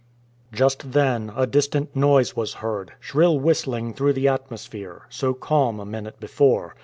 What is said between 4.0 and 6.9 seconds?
the atmosphere, so calm a minute before.